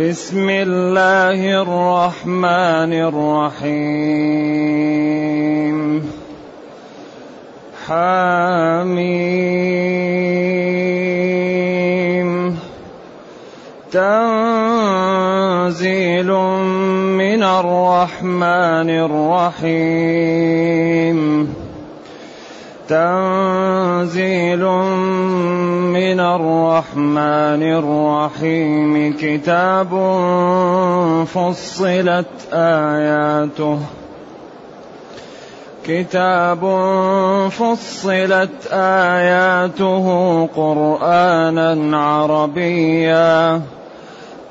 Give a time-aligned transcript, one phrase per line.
[0.00, 3.78] بسم الله الرحمن الرحيم.
[7.86, 9.08] حميم.
[13.92, 14.48] تنزيل
[17.38, 21.54] من الرحمن الرحيم.
[22.88, 24.64] تنزيل
[25.94, 29.16] من الرحمن الرحيم.
[29.20, 29.90] كتاب
[31.24, 33.80] فصلت آياته.
[35.86, 36.60] كتاب
[37.50, 40.06] فصلت آياته
[40.56, 43.62] قرآنا عربيا.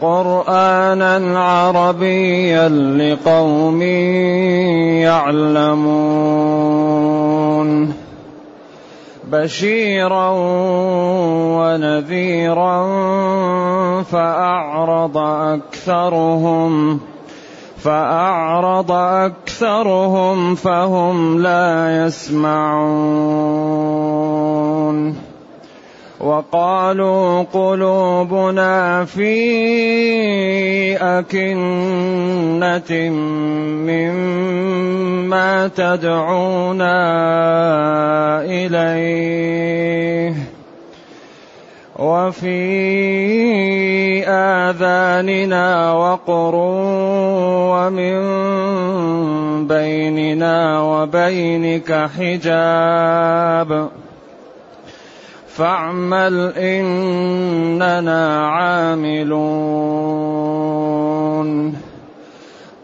[0.01, 3.81] قرآنا عربيا لقوم
[5.01, 6.67] يعلمون
[9.31, 10.29] بشيرا
[11.57, 12.83] ونذيرا
[14.03, 16.99] فأعرض أكثرهم
[17.77, 23.47] فأعرض أكثرهم فهم لا يسمعون
[26.19, 29.37] وقالوا قلوبنا في
[30.97, 32.91] أكنة
[33.85, 36.97] مما تدعونا
[38.41, 40.33] إليه
[41.95, 42.57] وفي
[44.27, 46.55] آذاننا وقر
[47.73, 48.17] ومن
[49.67, 53.89] بيننا وبينك حجاب
[55.57, 59.47] فاعمل إننا عاملون.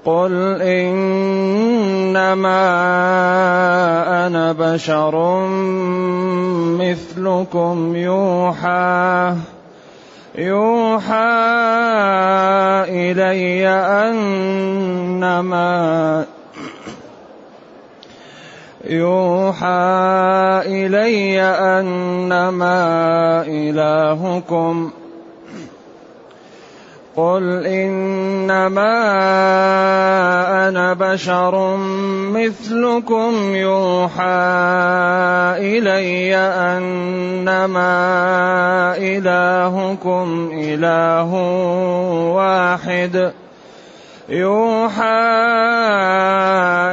[0.06, 1.08] قل إنما
[4.28, 5.48] أنا بشر
[6.80, 9.36] مثلكم يوحى.
[10.38, 11.14] يوحى
[12.90, 15.44] إلي أنما
[18.84, 19.66] يوحى
[20.66, 22.76] إلي أنما
[23.48, 24.92] إلهكم.
[27.16, 28.94] قل إنما
[30.68, 31.78] أنا بشر
[32.34, 33.56] مثلكم.
[33.56, 34.24] يوحى
[35.58, 37.88] إلي أنما
[38.98, 41.34] إلهكم إله
[42.36, 43.43] واحد.
[44.30, 45.04] يوحى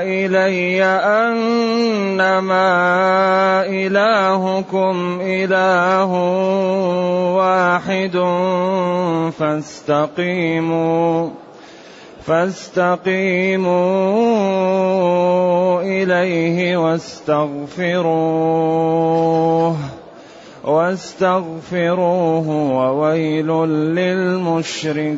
[0.02, 2.66] إلي أنما
[3.66, 6.12] إلهكم إله
[7.36, 8.16] واحد
[9.38, 11.28] فاستقيموا
[12.26, 13.70] فاستقيموا
[15.82, 18.00] إليه واستغفروه.
[20.64, 23.48] واستغفروه وويل
[23.96, 25.10] للمشركين.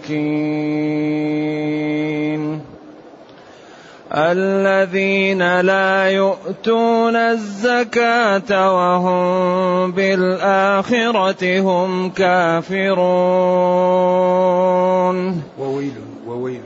[4.12, 13.02] الذين لا يؤتون الزكاة وهم بالآخرة هم كافرون.
[15.58, 15.92] وويل
[16.26, 16.62] وويل.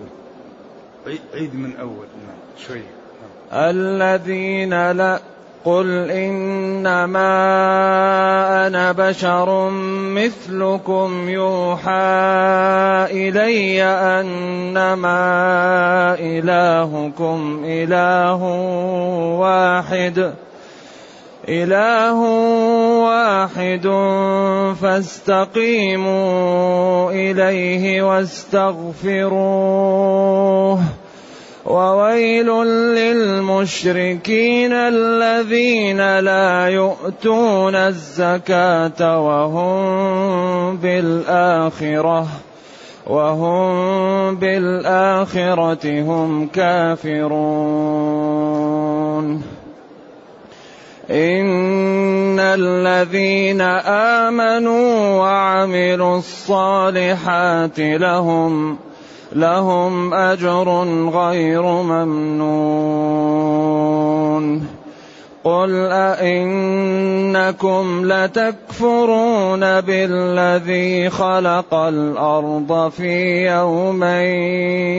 [1.35, 2.37] عيد من أول نعم
[2.69, 2.83] شوي.
[3.53, 5.21] الذين لا
[5.67, 7.27] قل انما
[8.67, 9.71] أنا بشر
[10.15, 11.91] مثلكم يوحى
[13.11, 15.19] الي انما
[16.19, 18.43] الهكم اله
[19.43, 20.33] واحد
[21.49, 22.21] اله
[23.03, 23.87] واحد
[24.83, 26.21] فاستقيموا
[27.11, 29.47] اليه واستغفروه
[31.67, 32.47] وويل
[32.95, 42.27] للمشركين الذين لا يؤتون الزكاة وهم بالآخرة
[43.07, 48.27] وهم بالآخرة هم كافرون.
[51.11, 53.61] إن الذين
[54.21, 58.79] آمنوا وعملوا الصالحات لهم
[59.37, 60.69] لهم أجر
[61.13, 63.27] غير ممنون.
[65.45, 74.97] قل أئنكم لتكفرون بالذي خلق الأرض في يومين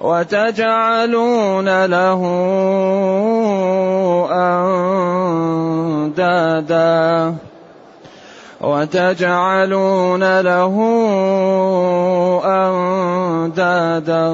[0.00, 2.20] وتجعلون له
[6.14, 7.34] أندادا.
[8.64, 10.74] وتجعلون له
[12.44, 14.32] أندادا.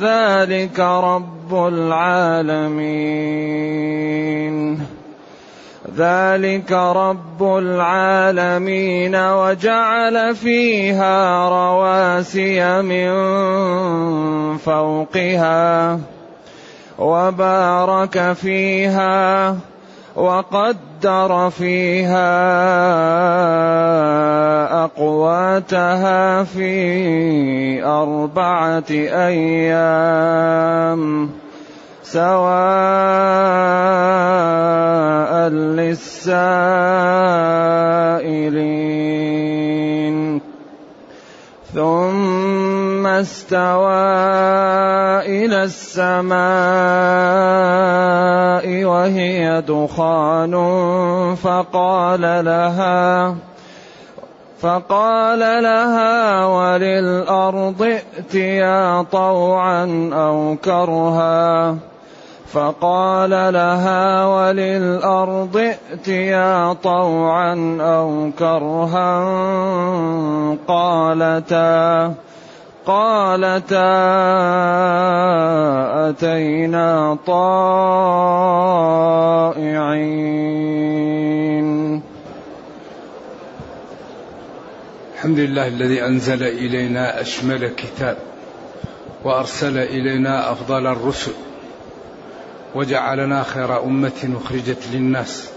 [0.00, 2.90] ذلك رب العالمين.
[5.96, 9.14] ذلك رب العالمين.
[9.14, 13.10] وجعل فيها رواسي من
[14.58, 15.98] فوقها.
[16.98, 19.56] وبارك فيها.
[20.16, 22.30] وقدر فيها
[24.84, 28.90] أقواتها في أربعة
[29.30, 30.50] أيام
[32.02, 32.50] سواء
[35.48, 36.50] للسائلين.
[41.74, 44.29] ثم استوى
[45.44, 46.34] إلى السماء
[48.84, 50.54] وهي دخان
[51.34, 53.34] فقال لها
[54.60, 61.76] فقال لها وللأرض ائتيا طوعا أو كرها.
[62.52, 69.24] فقال لها وللأرض ائتيا طوعا أو كرها.
[70.68, 72.14] قالتا
[72.90, 73.90] قالتا
[76.10, 77.50] أتينا طائعين.
[85.14, 88.16] الحمد لله الذي أنزل إلينا أشمل كتاب
[89.24, 91.32] وأرسل إلينا أفضل الرسل
[92.74, 95.50] وجعلنا خير أمة أخرجت للناس.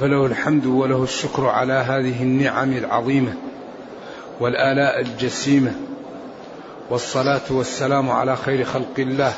[0.00, 3.34] فله الحمد وله الشكر على هذه النعم العظيمة
[4.40, 5.85] والآلاء الجسيمة
[6.90, 9.34] والصلاة والسلام على خير خلق الله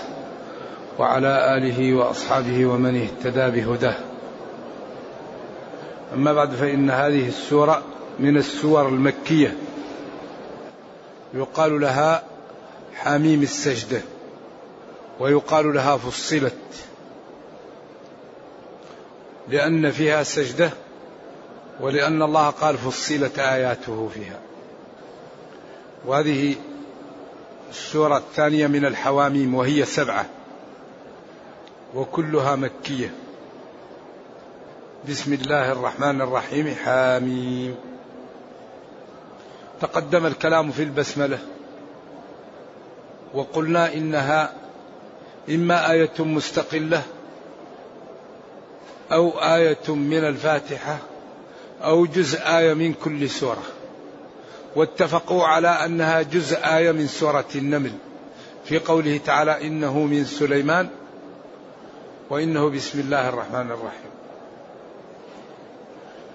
[0.98, 3.94] وعلى آله وأصحابه ومن اهتدى بهداه.
[6.14, 7.82] أما بعد فإن هذه السورة
[8.18, 9.56] من السور المكية.
[11.34, 12.22] يقال لها
[12.94, 14.00] حميم السجدة
[15.20, 16.54] ويقال لها فصلت.
[19.48, 20.70] لأن فيها سجدة
[21.80, 24.38] ولأن الله قال فصلت آياته فيها.
[26.06, 26.54] وهذه
[27.70, 30.26] السورة الثانية من الحواميم وهي سبعة.
[31.94, 33.10] وكلها مكية.
[35.08, 36.74] بسم الله الرحمن الرحيم.
[36.84, 37.74] حاميم.
[39.80, 41.38] تقدم الكلام في البسملة.
[43.34, 44.52] وقلنا إنها
[45.48, 47.02] إما آية مستقلة
[49.12, 50.98] أو آية من الفاتحة
[51.82, 53.77] أو جزء آية من كل سورة.
[54.78, 57.92] واتفقوا على أنها جزء آية من سورة النمل.
[58.64, 60.88] في قوله تعالى إنه من سليمان
[62.30, 64.10] وإنه بسم الله الرحمن الرحيم.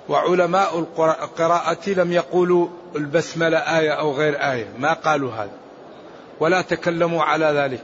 [0.09, 5.57] وعلماء القراءة لم يقولوا البسملة آية أو غير آية ما قالوا هذا.
[6.39, 7.83] ولا تكلموا على ذلك.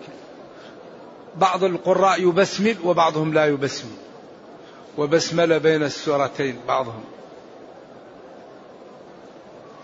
[1.35, 3.97] بعض القراء يبسمل وبعضهم لا يبسمل.
[4.97, 7.03] وبسمل بين السورتين بعضهم.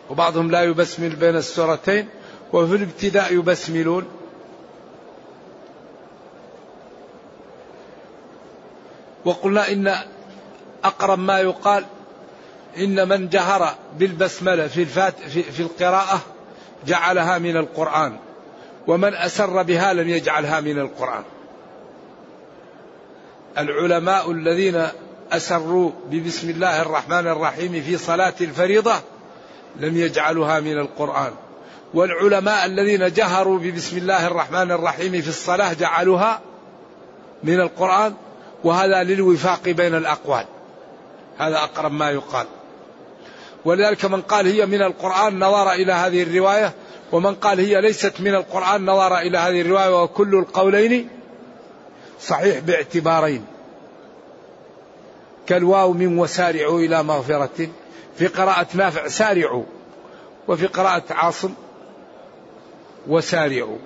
[0.10, 2.08] وبعضهم لا يبسمل بين السورتين
[2.54, 4.06] وفي الابتداء يبسملون.
[9.26, 9.96] وقلنا إن
[10.84, 11.86] أقرب ما يقال
[12.78, 16.22] إن من جهر بالبسملة في, الفات في, في القراءة
[16.86, 18.18] جعلها من القرآن
[18.88, 21.24] ومن أسر بها لم يجعلها من القرآن.
[23.58, 24.88] العلماء الذين
[25.32, 28.96] أسروا ببسم الله الرحمن الرحيم في صلاة الفريضة
[29.80, 31.32] لم يجعلوها من القرآن.
[31.94, 36.42] والعلماء الذين جهروا ببسم الله الرحمن الرحيم في الصلاة جعلوها
[37.44, 38.14] من القرآن
[38.64, 40.46] وهذا للوفاق بين الأقوال.
[41.38, 42.48] هذا أقرب ما يقال.
[43.66, 46.74] ولذلك من قال هي من القرآن نظر إلى هذه الرواية
[47.12, 51.10] ومن قال هي ليست من القرآن نظر إلى هذه الرواية وكل القولين
[52.22, 53.46] صحيح باعتبارين.
[55.48, 57.70] كالواو من وسارعوا إلى مغفرة
[58.18, 59.64] في قراءة نافع سارعوا.
[60.48, 61.54] وفي قراءة عاصم
[63.08, 63.78] وسارعوا.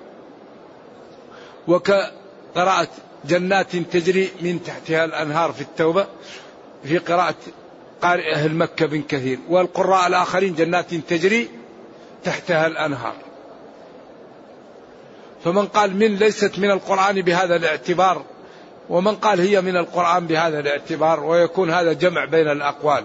[1.68, 2.88] وكقراءة
[3.24, 6.06] جنات تجري من تحتها الأنهار في التوبة
[6.84, 7.34] في قراءة
[8.02, 9.38] قارئ أهل مكة بن كثير.
[9.48, 11.48] والقراء الآخرين جنات تجري
[12.24, 13.14] تحتها الأنهار.
[15.44, 18.24] فمن قال من ليست من القرآن بهذا الاعتبار
[18.88, 23.04] ومن قال هي من القرآن بهذا الاعتبار ويكون هذا جمع بين الأقوال.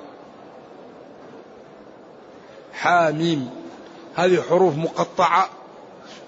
[2.75, 3.49] حاميم.
[4.15, 5.49] هذه حروف مقطعة.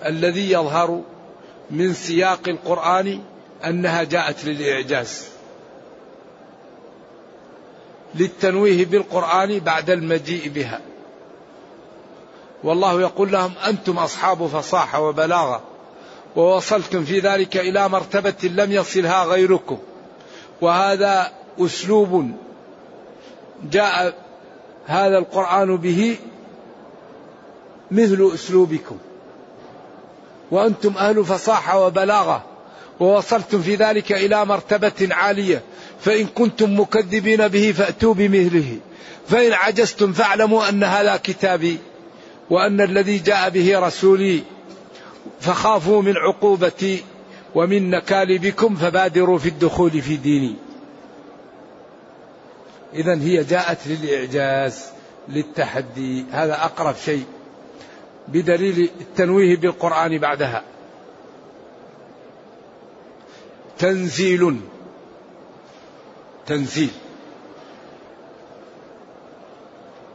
[0.05, 1.01] الذي يظهر
[1.71, 3.19] من سياق القرآن
[3.65, 5.27] أنها جاءت للإعجاز.
[8.15, 10.81] للتنويه بالقرآن بعد المجيء بها.
[12.63, 15.61] والله يقول لهم أنتم أصحاب فصاحة وبلاغة
[16.35, 19.77] ووصلتم في ذلك إلى مرتبة لم يصلها غيركم.
[20.61, 22.31] وهذا أسلوب
[23.71, 24.13] جاء
[24.85, 26.17] هذا القرآن به
[27.91, 28.97] مثل أسلوبكم.
[30.51, 32.43] وأنتم أهل فصاحة وبلاغة
[32.99, 35.61] ووصلتم في ذلك إلى مرتبة عالية
[35.99, 38.77] فإن كنتم مكذبين به فأتوا بمثله.
[39.27, 41.77] فإن عجزتم فاعلموا أن هذا كتابي
[42.49, 44.41] وأن الذي جاء به رسولي.
[45.39, 47.03] فخافوا من عقوبتي
[47.55, 50.55] ومن نكال بكم فبادروا في الدخول في ديني.
[52.93, 54.85] إذا هي جاءت للإعجاز
[55.29, 56.25] للتحدي.
[56.31, 57.23] هذا أقرب شيء.
[58.27, 60.63] بدليل التنويه بالقرآن بعدها.
[63.77, 64.59] تنزيل.
[66.45, 66.91] تنزيل.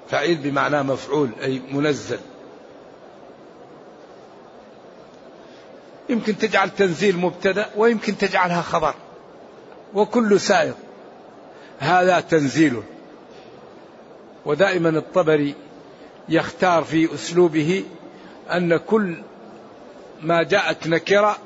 [0.09, 2.19] فعيل بمعنى مفعول أي منزل.
[6.09, 8.95] يمكن تجعل تنزيل مبتدأ ويمكن تجعلها خبر.
[9.95, 10.75] وكل سائر
[11.79, 12.83] هذا تنزيل.
[14.47, 15.55] ودائما الطبري
[16.29, 17.85] يختار في أسلوبه
[18.51, 19.23] أن كل
[20.23, 21.37] ما جاءت نكرة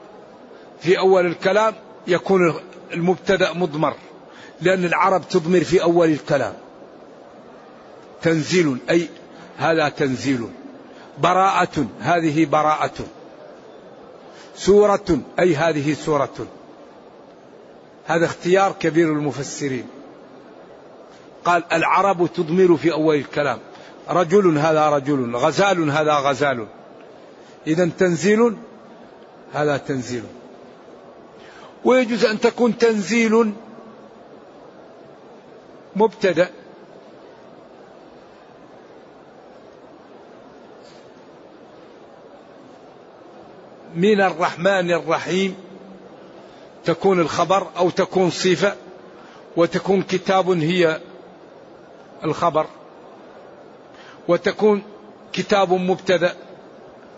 [0.81, 1.75] في أول الكلام
[2.07, 2.55] يكون
[2.93, 3.95] المبتدأ مضمر
[4.61, 6.55] لأن العرب تضمر في أول الكلام.
[8.23, 9.09] تنزيل أي
[9.59, 10.49] هذا تنزيل.
[11.19, 13.07] براءة هذه براءة.
[14.57, 16.47] سورة أي هذه سورة.
[18.07, 19.87] هذا اختيار كبير المفسرين.
[21.45, 23.59] قال العرب تضمر في أول الكلام.
[24.09, 26.67] رجل هذا رجل غزال هذا غزال.
[27.67, 28.57] إذا تنزيل
[29.53, 30.23] هذا تنزيل.
[31.85, 33.53] ويجوز أن تكون تنزيل
[35.97, 36.51] مبتدأ.
[43.95, 45.57] من الرحمن الرحيم
[46.85, 48.77] تكون الخبر أو تكون صفة
[49.57, 51.01] وتكون كتاب هي
[52.25, 52.67] الخبر
[54.29, 54.83] وتكون
[55.33, 56.46] كتاب مبتدأ.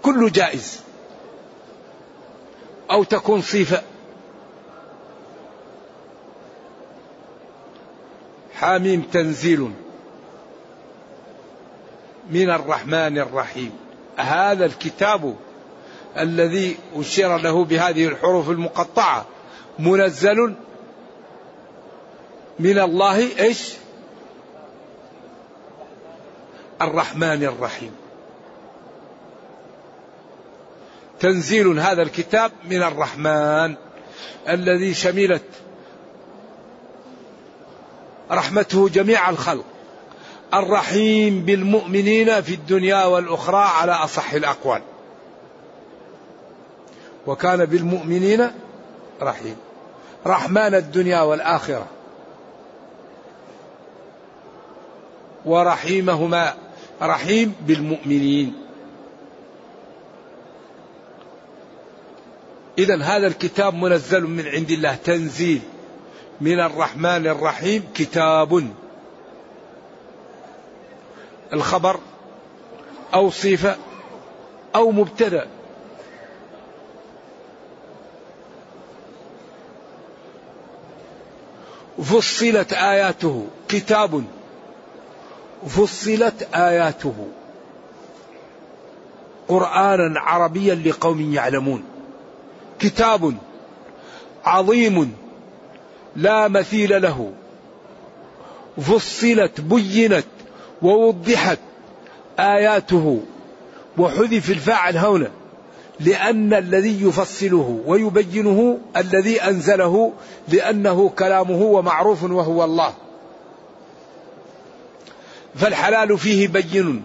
[0.03, 0.81] كله جائز.
[2.91, 3.83] أو تكون صفه
[8.55, 9.73] حاميم تنزيل.
[12.31, 13.73] من الرحمن الرحيم.
[14.17, 15.37] هذا الكتاب
[16.19, 19.27] الذي أشير له بهذه الحروف المقطعة.
[19.79, 20.55] منزل
[22.59, 23.73] من الله إيش؟
[26.83, 27.93] الرحمن الرحيم.
[31.21, 33.75] تنزيل هذا الكتاب من الرحمن
[34.49, 35.43] الذي شملت
[38.31, 39.65] رحمته جميع الخلق.
[40.55, 44.83] الرحيم بالمؤمنين في الدنيا والأخرى على أصح الأقوال.
[47.27, 48.51] وكان بالمؤمنين
[49.23, 49.57] رحيم
[50.27, 51.87] رحمن الدنيا والآخرة
[55.45, 56.55] ورحيمهما
[57.03, 58.68] رحيم بالمؤمنين
[62.79, 65.61] إذا هذا الكتاب منزل من عند الله تنزيل.
[66.41, 68.71] من الرحمن الرحيم كتاب.
[71.53, 72.01] الخبر
[73.15, 73.77] أو صفة
[74.75, 75.47] أو مبتدأ.
[82.03, 83.47] فصلت آياته.
[83.69, 84.25] كتاب.
[85.69, 87.29] فصلت آياته.
[89.49, 91.98] قرآنا عربيا لقوم يعلمون.
[92.79, 93.35] كتاب
[94.45, 95.17] عظيم
[96.17, 97.33] لا مثيل له.
[98.81, 100.25] فصلت بينت
[100.83, 101.59] ووضحت
[102.39, 103.23] آياته
[103.99, 105.31] وحذف الفاعل هنا
[106.01, 110.13] لأن الذي يفصله ويبينه الذي أنزله
[110.49, 112.95] لأنه كلامه ومعروف وهو الله.
[115.55, 117.03] فالحلال فيه بين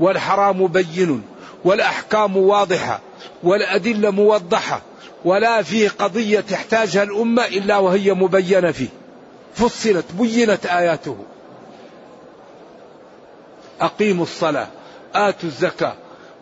[0.00, 1.22] والحرام بين
[1.64, 3.00] والأحكام واضحة
[3.42, 4.82] والأدلة موضحة
[5.24, 8.88] ولا في قضية تحتاجها الأمة إلا وهي مبينة فيه.
[9.54, 11.16] فصلت بينت آياته.
[13.80, 14.66] أقيموا الصلاة
[15.14, 15.94] آتوا الزكاة.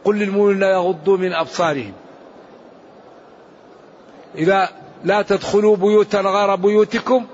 [0.05, 1.93] قل للمؤمنين يغضوا من أبصارهم.
[4.35, 4.69] إذا
[5.05, 7.27] لا تدخلوا بيوتا غير بيوتكم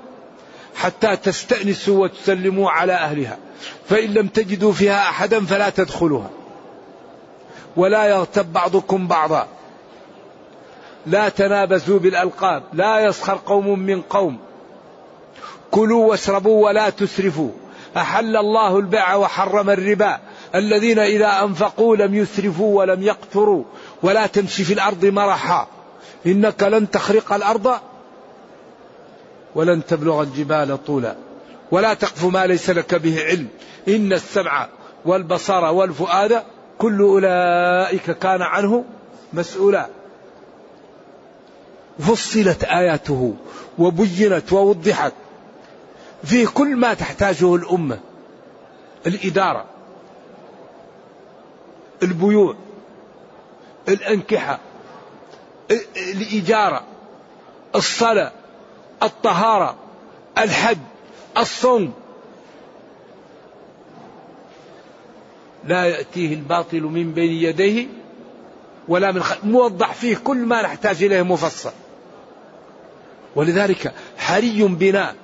[0.74, 3.38] حتى تستأنسوا وتسلموا على أهلها.
[3.88, 6.30] فإن لم تجدوا فيها أحدا فلا تدخلوها.
[7.76, 9.48] ولا يغتب بعضكم بعضا.
[11.06, 14.38] لا تنابزوا بالألقاب لا يسخر قوم من قوم.
[15.70, 17.50] كلوا واشربوا ولا تسرفوا.
[17.96, 20.18] أحل الله البيع وحرم الربا.
[20.54, 23.64] الذين إذا أنفقوا لم يسرفوا ولم يقتروا.
[24.02, 25.66] ولا تمشي في الأرض مرحا.
[26.26, 27.76] إنك لن تخرق الأرض
[29.54, 31.16] ولن تبلغ الجبال طولا.
[31.70, 33.48] ولا تقف ما ليس لك به علم.
[33.88, 34.68] إن السمع
[35.04, 36.42] والبصر والفؤاد
[36.78, 38.84] كل أولئك كان عنه
[39.32, 39.99] مسؤولا.
[42.00, 43.34] فصلت آياته
[43.78, 45.12] وبينت ووضحت
[46.24, 47.98] فيه كل ما تحتاجه الأمة.
[49.06, 49.64] الإدارة
[52.02, 52.56] البيوع
[53.88, 54.58] الأنكحة
[55.96, 56.82] الإجارة
[57.74, 58.32] الصلاة
[59.02, 59.76] الطهارة
[60.38, 60.78] الحج
[61.38, 61.92] الصوم.
[65.64, 67.86] لا يأتيه الباطل من بين يديه
[68.88, 71.72] ولا من خلف موضح فيه كل ما نحتاج إليه مفصل.
[73.36, 75.14] ولذلك حري بنا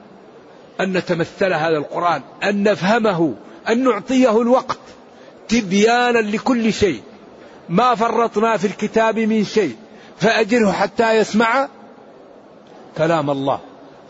[0.81, 3.35] أن نتمثل هذا القرآن أن نفهمه
[3.69, 4.79] أن نعطيه الوقت
[5.49, 7.03] تبيانا لكل شيء.
[7.69, 9.77] ما فرطنا في الكتاب من شيء
[10.21, 11.69] فأجره حتى يسمع
[12.99, 13.61] كلام الله.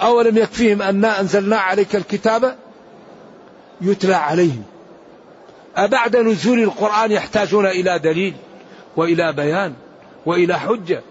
[0.00, 2.56] أولم يكفيهم أنا أنزلنا عليك الكتاب
[3.80, 4.62] يتلى عليهم.
[5.76, 8.34] أبعد نزول القرآن يحتاجون إلى دليل
[8.96, 9.74] وإلى بيان
[10.26, 11.02] وإلى حجة.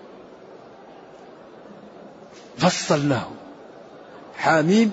[2.57, 3.27] فصلناه.
[4.37, 4.91] حاميم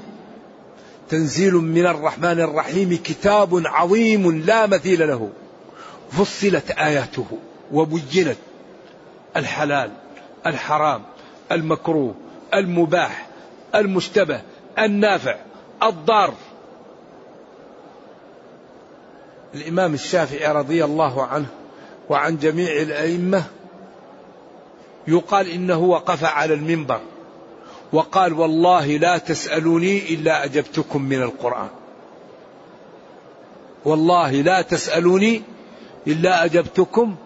[1.09, 5.31] تنزيل من الرحمن الرحيم كتاب عظيم لا مثيل له.
[6.11, 7.27] فصلت آياته
[7.73, 8.37] وبينت
[9.37, 9.91] الحلال
[10.47, 11.03] الحرام
[11.53, 12.15] المكروه
[12.55, 13.27] المباح
[13.75, 14.41] المشتبه
[14.79, 15.37] النافع
[15.83, 16.35] الضار.
[19.55, 21.47] الإمام الشافعي رضي الله عنه
[22.09, 23.45] وعن جميع الأئمة
[25.09, 27.01] يقال إنه وقف على المنبر.
[27.93, 31.69] وقال والله لا تسألوني إلا أجبتكم من القرآن.
[33.85, 35.43] والله لا تسألوني
[36.07, 37.17] إلا أجبتكم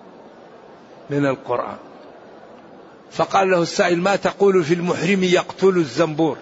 [1.10, 1.76] من القرآن.
[3.10, 6.36] فقال له السائل ما تقول في المحرم يقتل الزنبور؟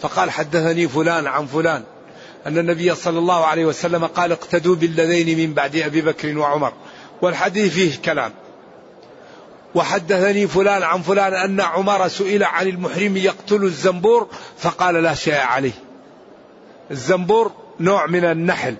[0.00, 1.82] فقال حدثني فلان عن فلان
[2.46, 6.72] أن النبي صلى الله عليه وسلم قال اقتدوا بالذين من بعد أبي بكر وعمر
[7.22, 8.32] والحديث فيه كلام.
[9.76, 15.72] وحدثني فلان عن فلان أن عمر سئل عن المحرم يقتل الزنبور فقال لا شيء عليه.
[16.90, 18.76] الزنبور نوع من النحل.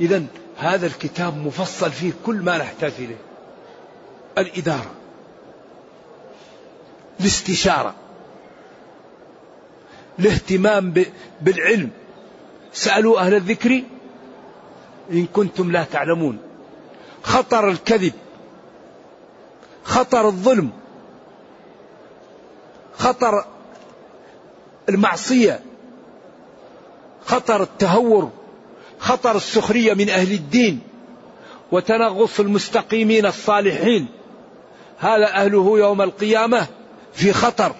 [0.00, 0.24] إذا
[0.58, 3.16] هذا الكتاب مفصل فيه كل ما نحتاج إليه.
[4.38, 4.90] الإدارة.
[7.20, 7.94] الاستشارة.
[10.18, 11.04] الاهتمام
[11.40, 11.90] بالعلم.
[12.72, 13.82] سألوا أهل الذكر
[15.10, 16.51] إن كنتم لا تعلمون.
[17.22, 18.12] خطر الكذب
[19.84, 20.70] خطر الظلم
[22.98, 23.44] خطر
[24.88, 25.60] المعصية
[27.26, 28.30] خطر التهور
[28.98, 30.80] خطر السخرية من أهل الدين
[31.72, 34.06] وتنغص المستقيمين الصالحين.
[34.98, 36.66] هذا أهله يوم القيامة
[37.12, 37.74] في خطر.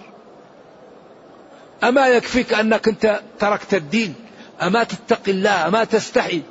[1.83, 4.15] أما يكفيك أنك أنت تركت الدين
[4.61, 6.41] أما تتقي الله أما تستحي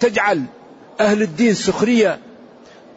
[0.00, 0.44] تجعل
[1.00, 2.18] أهل الدين سخرية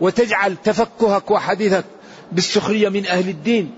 [0.01, 1.85] وتجعل تفكهك وحديثك
[2.31, 3.71] بالسخرية من أهل الدين.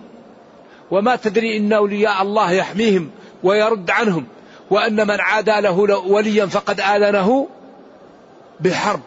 [0.92, 3.10] وما تدري إن أولياء الله يحميهم
[3.44, 4.26] ويرد عنهم
[4.70, 7.48] وأن من عادى له وليا فقد آذنه
[8.60, 9.02] بحرب.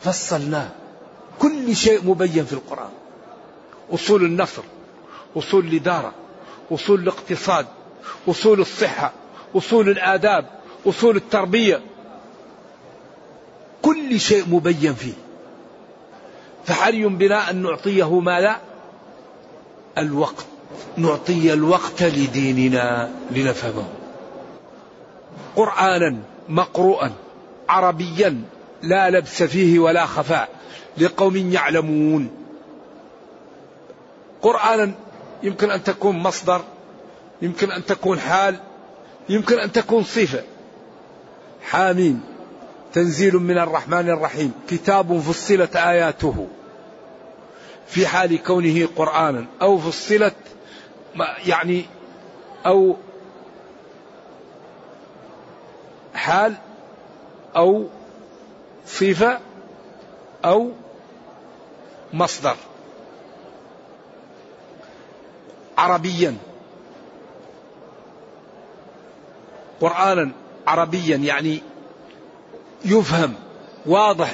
[0.00, 0.68] فصلناه.
[1.38, 2.90] كل شيء مبين في القرآن.
[3.90, 4.62] أصول النصر
[5.36, 6.12] أصول الإدارة
[6.72, 7.66] أصول الاقتصاد
[8.28, 9.12] أصول الصحة
[9.56, 10.57] أصول الآداب.
[10.86, 11.80] أصول التربية.
[13.82, 15.12] كل شيء مبين فيه.
[16.64, 18.60] فحري بنا أن نعطيه ماذا؟
[19.98, 20.46] الوقت.
[20.96, 23.88] نعطي الوقت لديننا لنفهمه.
[25.56, 26.16] قرآنا
[26.48, 27.12] مقروءا
[27.68, 28.42] عربيا
[28.82, 30.48] لا لبس فيه ولا خفاء
[30.98, 32.30] لقوم يعلمون.
[34.42, 34.94] قرآنا
[35.42, 36.60] يمكن أن تكون مصدر
[37.42, 38.56] يمكن أن تكون حال
[39.28, 40.42] يمكن أن تكون صفة.
[41.70, 42.20] حامين
[42.92, 44.52] تنزيل من الرحمن الرحيم.
[44.68, 46.48] كتاب فصلت آياته.
[47.86, 49.46] في حال كونه قرآنا.
[49.62, 50.34] أو فصلت
[51.46, 51.84] يعني
[52.66, 52.96] أو
[56.14, 56.54] حال
[57.56, 57.86] أو
[58.86, 59.38] صفة
[60.44, 60.70] أو
[62.12, 62.56] مصدر.
[65.78, 66.36] عربيا.
[69.80, 70.30] قرآنا.
[70.68, 71.62] عربيا يعني
[72.84, 73.34] يفهم
[73.86, 74.32] واضح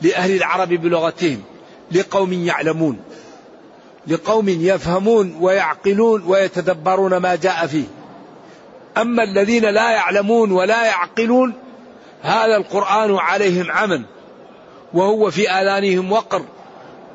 [0.00, 1.42] لأهل العرب بلغتهم
[1.92, 2.98] لقوم يعلمون
[4.06, 7.84] لقوم يفهمون ويعقلون ويتدبرون ما جاء فيه.
[8.96, 11.54] أما الذين لا يعلمون ولا يعقلون
[12.22, 14.04] هذا القرآن عليهم عمى
[14.94, 16.42] وهو في آذانهم وقر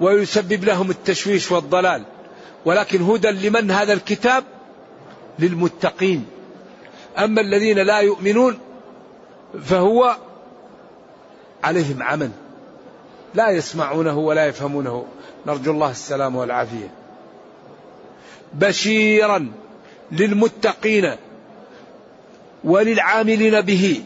[0.02, 2.04] ويسبب لهم التشويش والضلال.
[2.66, 4.44] ولكن هدى لمن هذا الكتاب؟
[5.40, 6.26] للمتقين.
[7.18, 8.60] أما الذين لا يؤمنون
[9.64, 10.18] فهو
[11.64, 12.32] عليهم عمل
[13.36, 15.06] لا يسمعونه ولا يفهمونه.
[15.48, 16.92] نرجو الله السلام والعافية.
[18.54, 19.52] بشيرا
[20.12, 21.16] للمتقين
[22.64, 24.04] وللعاملين به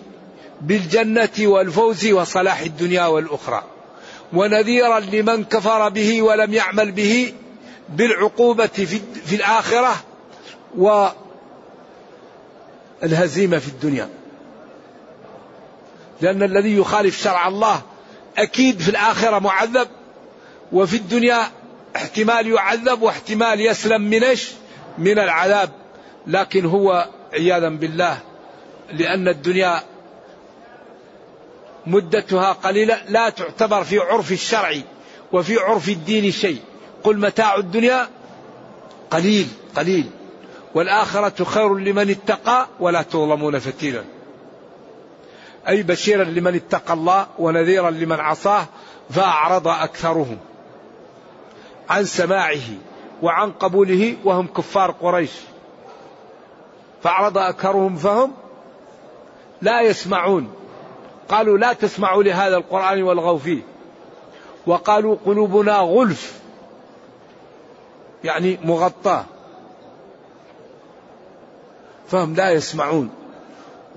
[0.62, 3.64] بالجنة والفوز وصلاح الدنيا والأخرى.
[4.34, 7.34] ونذيرا لمن كفر به ولم يعمل به
[7.90, 8.68] بالعقوبة
[9.26, 9.96] في الآخرة
[13.02, 14.10] والهزيمة في الدنيا.
[16.22, 17.82] لأن الذي يخالف شرع الله
[18.38, 19.88] أكيد في الآخرة معذب
[20.72, 21.48] وفي الدنيا
[21.96, 24.52] احتمال يعذب واحتمال يسلم من إيش؟
[24.98, 25.70] من العذاب.
[26.28, 28.20] لكن هو عياذا بالله
[28.92, 29.84] لأن الدنيا
[31.86, 34.76] مدتها قليلة لا تعتبر في عرف الشرع
[35.34, 36.60] وفي عرف الدين شيء.
[37.04, 38.08] قل متاع الدنيا
[39.12, 40.10] قليل قليل.
[40.78, 44.04] والآخرة خير لمن اتقى ولا تظلمون فتيلا.
[45.68, 48.66] أي بشيرا لمن اتقى الله ونذيرا لمن عصاه
[49.10, 50.38] فأعرض أكثرهم
[51.90, 52.70] عن سماعه
[53.22, 55.32] وعن قبوله وهم كفار قريش.
[57.04, 58.32] فأعرض أكثرهم فهم
[59.62, 60.52] لا يسمعون.
[61.30, 63.62] قالوا لا تسمعوا لهذا القرآن والغوا فيه.
[64.68, 66.40] وقالوا قلوبنا غلف
[68.24, 69.26] يعني مغطاة.
[72.10, 73.10] فهم لا يسمعون.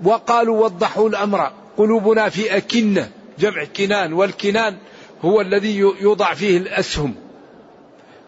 [0.05, 1.53] وقالوا وضحوا الأمر.
[1.77, 4.13] قلوبنا في أكنة جمع كنان.
[4.13, 4.77] والكنان
[5.23, 7.15] هو الذي يوضع فيه الأسهم.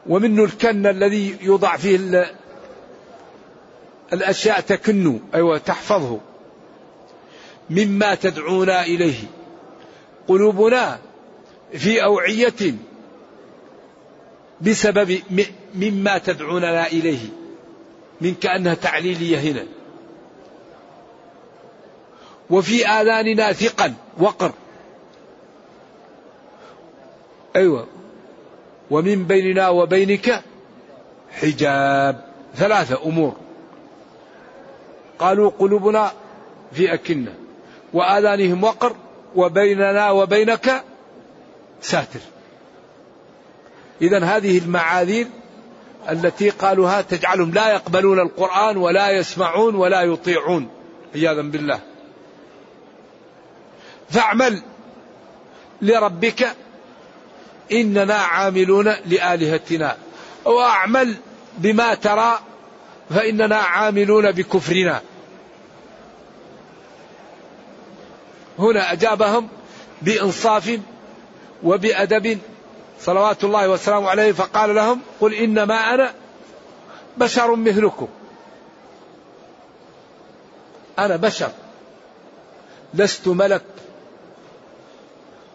[0.07, 2.27] ومنه الكن الذي يوضع فيه
[4.13, 5.21] الأشياء تكن.
[5.35, 6.21] أيوة تحفظه.
[7.71, 9.19] مما تدعونا إليه.
[10.29, 10.99] قلوبنا
[11.73, 12.75] في أوعية
[14.61, 15.21] بسبب
[15.75, 17.42] مما تدعوننا إليه.
[18.23, 19.65] من كأنها تعليلية هنا.
[22.51, 24.53] وفي آذاننا ثقل وقر.
[27.57, 27.87] أيوة.
[28.91, 30.43] ومن بيننا وبينك
[31.33, 32.25] حجاب.
[32.55, 33.37] ثلاثة أمور.
[35.19, 36.13] قالوا قلوبنا
[36.73, 37.35] في أكنة.
[37.93, 38.97] وآذانهم وقر
[39.37, 40.85] وبيننا وبينك
[41.81, 42.21] ساتر.
[44.03, 45.27] إذا هذه المعاذير
[46.11, 50.69] التي قالوها تجعلهم لا يقبلون القرآن ولا يسمعون ولا يطيعون.
[51.15, 51.81] عياذا بالله.
[54.11, 54.63] فاعمل
[55.83, 56.57] لربك
[57.73, 59.97] إننا عاملون لآلهتنا.
[60.45, 61.15] وأعمل
[61.59, 62.39] بما ترى
[63.11, 65.01] فإننا عاملون بكفرنا.
[68.59, 69.49] هنا أجابهم
[70.03, 70.79] بإنصاف
[71.63, 72.39] وبأدب
[73.05, 76.15] صلوات الله وسلامه عليه فقال لهم قل إنما أنا
[77.17, 78.09] بشر مثلكم.
[80.99, 81.51] أنا بشر
[82.95, 83.65] لست ملك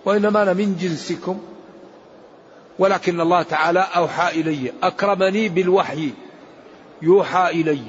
[0.06, 1.40] وإنما أنا من جنسكم
[2.80, 6.14] ولكن الله تعالى أوحى إلي أكرمني بالوحي
[7.02, 7.82] يوحى إلي.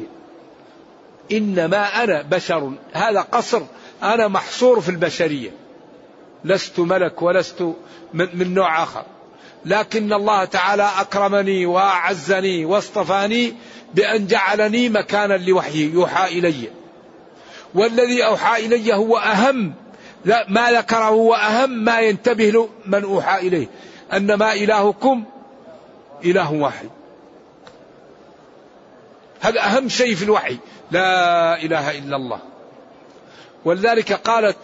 [1.32, 3.62] إنما أنا بشر هذا قصر
[4.02, 5.50] أنا محصور في البشرية
[6.44, 7.74] لست ملك ولست
[8.14, 9.04] من نوع آخر.
[9.64, 13.54] لكن الله تعالى أكرمني وأعزني واصطفاني
[13.94, 16.70] بأن جعلني مكانا لوحيه يوحى إلي.
[17.74, 19.74] والذي أوحى إلي هو أهم
[20.48, 23.66] ما ذكره هو أهم ما ينتبه له من أوحى إليه.
[24.12, 25.24] أنما إلهكم
[26.24, 26.88] إله واحد.
[29.40, 30.58] هذا أهم شيء في الوحي
[30.90, 32.38] لا إله إلا الله.
[33.64, 34.56] ولذلك قالت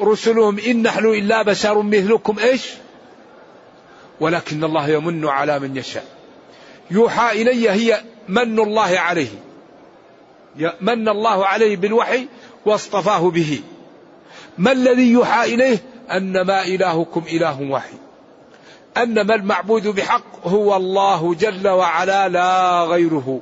[0.00, 2.70] رسلهم إن نحن إلا بشر مثلكم إيش؟
[4.20, 6.04] ولكن الله يمن على من يشاء.
[6.90, 9.28] يوحى إلي هي من الله عليه.
[10.80, 12.26] من الله عليه بالوحي
[12.66, 13.60] واصطفاه به.
[14.58, 15.78] ما الذي يوحى إليه؟
[16.10, 17.98] أنما إلهكم إله واحد.
[18.96, 23.40] أنما المعبود بحق هو الله جل وعلا لا غيره.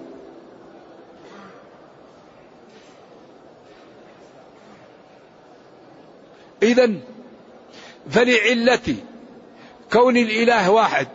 [6.62, 6.92] إذا
[8.10, 8.96] فلعلة
[9.92, 11.08] كون الإله واحد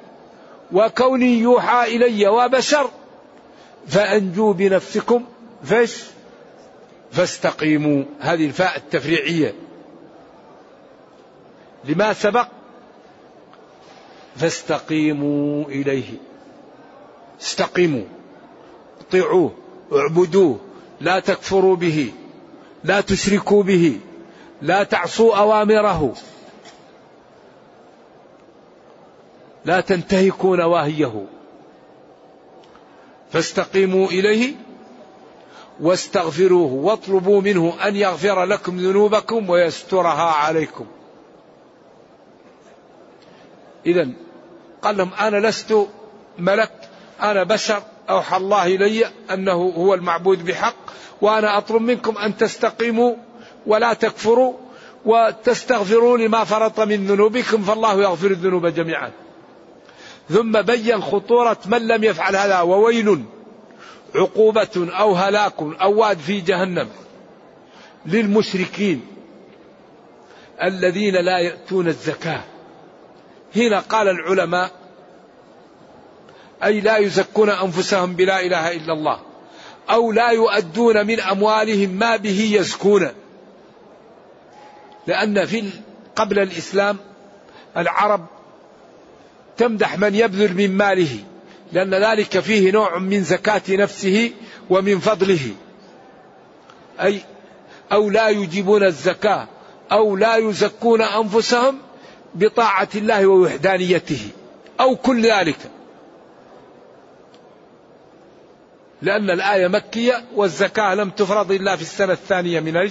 [0.72, 2.90] وكوني يوحى إلي وبشر
[3.88, 5.26] فأنجوا بنفسكم
[5.64, 6.04] فش؟
[7.12, 8.04] فاستقيموا.
[8.20, 9.54] هذه الفاء التفريعية.
[11.86, 12.48] لما سبق؟
[14.36, 16.14] فاستقيموا إليه.
[17.42, 18.04] استقيموا.
[19.02, 19.52] اطيعوه.
[19.94, 20.60] اعبدوه.
[21.02, 22.12] لا تكفروا به.
[22.84, 24.00] لا تشركوا به.
[24.62, 26.14] لا تعصوا أوامره.
[29.66, 31.26] لا تنتهكوا نواهيه
[33.32, 34.54] فاستقيموا إليه
[35.80, 40.86] واستغفروه واطلبوا منه أن يغفر لكم ذنوبكم ويسترها عليكم.
[43.86, 44.10] إذا
[44.82, 45.88] قال لهم أنا لست
[46.40, 46.72] ملك
[47.22, 50.76] أنا بشر أوحى الله إلي أنه هو المعبود بحق
[51.22, 53.16] وأنا أطلب منكم أن تستقيموا
[53.68, 54.54] ولا تكفروا
[55.06, 59.12] وتستغفروا لما فرط من ذنوبكم فالله يغفر الذنوب جميعا.
[60.30, 63.24] ثم بين خطورة من لم يفعل هذا وويل
[64.16, 66.90] عقوبة أو هلاك أو واد في جهنم.
[68.06, 69.06] للمشركين
[70.64, 72.44] الذين لا يأتون الزكاة.
[73.56, 74.72] هنا قال العلماء
[76.64, 79.20] أي لا يزكون أنفسهم بلا إله إلا الله
[79.90, 83.12] أو لا يؤدون من أموالهم ما به يزكون.
[85.08, 85.70] لأن في
[86.16, 86.98] قبل الإسلام
[87.78, 88.26] العرب
[89.62, 91.20] تمدح من يبذل من ماله
[91.72, 94.32] لأن ذلك فيه نوع من زكاة نفسه
[94.70, 95.56] ومن فضله
[97.02, 97.22] أي
[97.92, 99.48] أو لا يجيبون الزكاة
[99.92, 101.78] أو لا يزكون أنفسهم
[102.36, 104.30] بطاعة الله ووحدانيته
[104.80, 105.58] أو كل ذلك
[109.02, 112.90] لأن الآية مكية والزكاة لم تفرض إلا في السنة الثانية من؟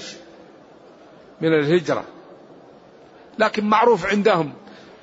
[1.41, 2.05] من الهجرة
[3.39, 4.53] لكن معروف عندهم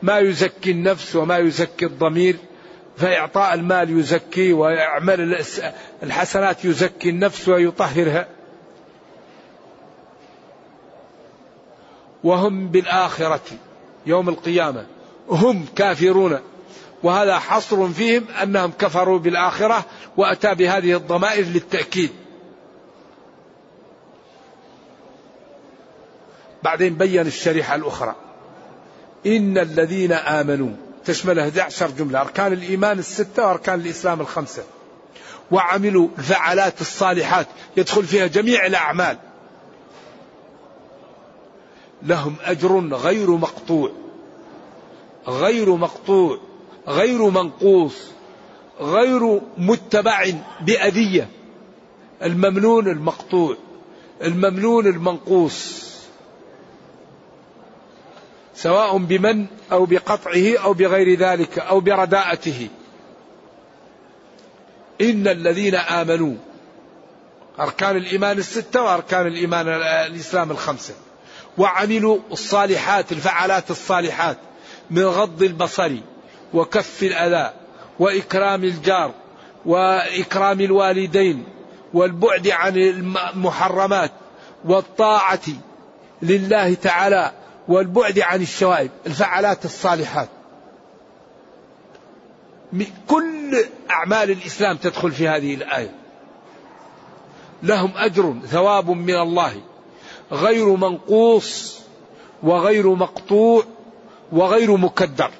[0.01, 2.35] ما يزكي النفس وما يزكي الضمير
[2.97, 5.43] فإعطاء المال يزكي ويعمل
[6.03, 8.27] الحسنات يزكي النفس ويطهرها.
[12.23, 13.41] وهم بالآخرة
[14.05, 14.85] يوم القيامة
[15.29, 16.39] هم كافرون.
[17.03, 19.85] وهذا حصر فيهم أنهم كفروا بالآخرة
[20.17, 22.11] وأتى بهذه الضمائر للتأكيد.
[26.63, 28.15] بعدين بين الشريحة الأخرى.
[29.27, 30.69] إن الذين آمنوا.
[31.05, 32.21] تشمل 11 جملة.
[32.21, 34.63] أركان الإيمان الستة وأركان الإسلام الخمسة.
[35.51, 37.47] وعملوا الفعالات الصالحات.
[37.77, 39.17] يدخل فيها جميع الأعمال.
[42.03, 43.91] لهم أجر غير مقطوع.
[45.27, 46.39] غير مقطوع.
[46.87, 47.95] غير منقوص.
[48.81, 50.25] غير متبع
[50.61, 51.29] بأذية.
[52.23, 53.57] الممنون المقطوع.
[54.21, 55.86] الممنون المنقوص.
[58.57, 62.69] سواء بمن أو بقطعه أو بغير ذلك أو برداءته.
[65.01, 66.35] إن الذين آمنوا
[67.59, 69.67] أركان الإيمان الستة وأركان الإيمان
[70.07, 70.93] الإسلام الخمسة
[71.57, 74.37] وعملوا الصالحات الفعالات الصالحات
[74.91, 75.91] من غض البصر
[76.53, 77.53] وكف الأذى
[77.99, 79.13] وإكرام الجار
[79.65, 81.43] وإكرام الوالدين
[81.93, 84.11] والبعد عن المحرمات
[84.65, 85.41] والطاعة
[86.21, 87.31] لله تعالى
[87.67, 90.29] والبعد عن الشوائب الفعالات الصالحات.
[93.07, 95.95] كل أعمال الإسلام تدخل في هذه الآية.
[97.63, 99.61] لهم أجر ثواب من الله
[100.31, 101.79] غير منقوص
[102.43, 103.63] وغير مقطوع
[104.31, 105.31] وغير مكدر.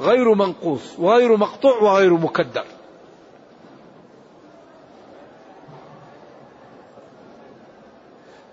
[0.00, 2.64] غير منقوص وغير مقطوع وغير مكدر.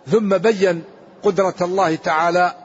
[0.08, 0.84] ثم بين
[1.28, 2.56] قدرة الله تعالى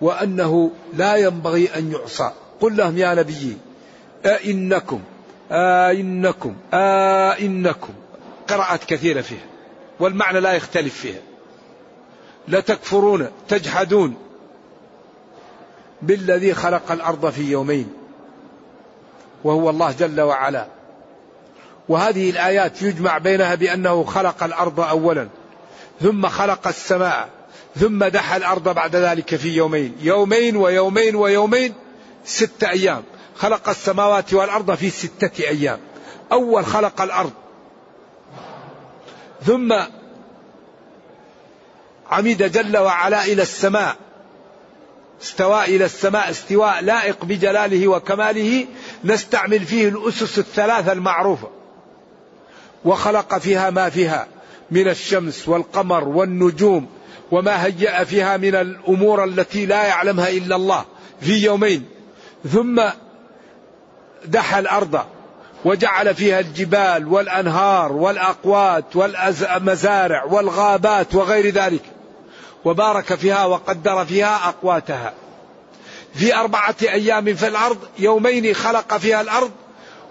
[0.00, 2.30] وأنه لا ينبغي أن يعصى.
[2.60, 3.58] قل لهم يا نبي
[4.26, 5.00] أئنكم
[5.50, 7.92] أئنكم أئنكم.
[8.48, 9.46] قراءات كثيرة فيها
[10.00, 11.20] والمعنى لا يختلف فيها.
[12.48, 14.16] لتكفرون تجحدون
[16.02, 17.92] بالذي خلق الأرض في يومين
[19.44, 20.66] وهو الله جل وعلا.
[21.88, 25.28] وهذه الآيات يجمع بينها بأنه خلق الأرض أولا
[26.00, 27.28] ثم خلق السماء.
[27.80, 29.96] ثم دحى الأرض بعد ذلك في يومين.
[30.00, 31.74] يومين ويومين ويومين
[32.24, 33.02] ستة أيام.
[33.36, 35.78] خلق السماوات والأرض في ستة أيام.
[36.32, 37.32] أول خلق الأرض.
[39.46, 39.74] ثم
[42.10, 43.96] عمد جل وعلا إلى السماء.
[45.22, 48.66] استوى إلى السماء استواء لائق بجلاله وكماله.
[49.04, 51.50] نستعمل فيه الأسس الثلاثة المعروفة.
[52.84, 54.26] وخلق فيها ما فيها
[54.70, 56.88] من الشمس والقمر والنجوم
[57.34, 60.84] وما هيأ فيها من الأمور التي لا يعلمها إلا الله
[61.20, 61.84] في يومين.
[62.52, 62.82] ثم
[64.24, 65.00] دحى الأرض
[65.64, 71.82] وجعل فيها الجبال والأنهار والأقوات والمزارع والغابات وغير ذلك.
[72.64, 75.12] وبارك فيها وقدر فيها أقواتها.
[76.14, 79.50] في أربعة أيام في الأرض يومين خلق فيها الأرض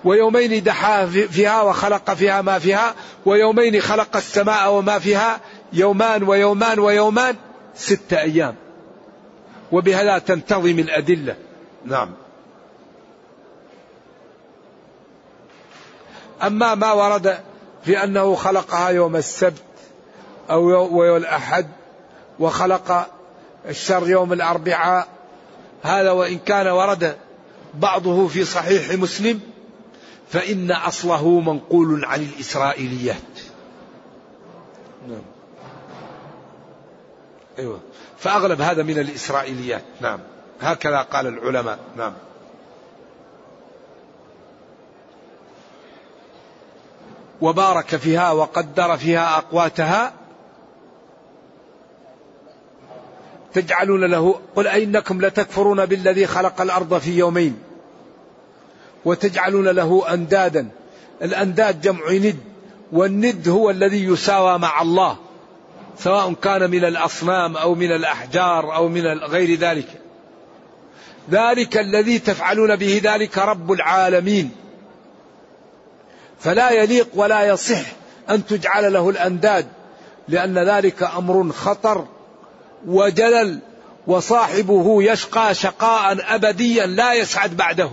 [0.03, 5.39] ويومين دحاها فيها وخلق فيها ما فيها ويومين خلق السماء وما فيها
[5.73, 7.35] يومان ويومان ويومان
[7.75, 8.55] ستة أيام.
[9.71, 11.35] وبهذا تنتظم الأدلة.
[11.85, 12.11] نعم.
[16.43, 17.39] أما ما ورد
[17.83, 19.63] في أنه خلقها يوم السبت
[20.49, 21.67] أو يوم الأحد
[22.39, 23.07] وخلق
[23.69, 25.07] الشر يوم الأربعاء
[25.83, 27.17] هذا وإن كان ورد
[27.73, 29.39] بعضه في صحيح مسلم
[30.29, 33.17] فإن أصله منقول عن الإسرائيليات.
[35.07, 35.32] نعم.
[37.59, 37.79] أيوة.
[38.17, 39.83] فأغلب هذا من الإسرائيليات.
[40.01, 40.19] نعم.
[40.61, 41.79] هكذا قال العلماء.
[41.97, 42.13] نعم.
[47.41, 50.13] وبارك فيها وقدر فيها أقواتها.
[53.53, 57.63] تجعلون له قل أئنكم لتكفرون بالذي خلق الأرض في يومين.
[59.05, 60.69] وتجعلون له أندادا.
[61.21, 62.37] الأنداد جمع ند
[62.91, 65.17] والند هو الذي يساوى مع الله.
[65.97, 69.87] سواء كان من الأصنام أو من الأحجار أو من غير ذلك.
[71.31, 74.51] ذلك الذي تفعلون به ذلك رب العالمين.
[76.39, 77.81] فلا يليق ولا يصح
[78.29, 79.67] أن تجعل له الأنداد
[80.27, 82.07] لأن ذلك أمر خطر
[82.87, 83.59] وجلل
[84.07, 87.91] وصاحبه يشقى شقاء أبديا لا يسعد بعده